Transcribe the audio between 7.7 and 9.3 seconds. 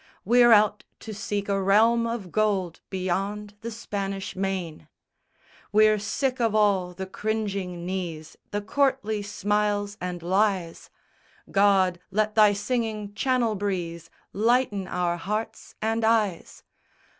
knees, The courtly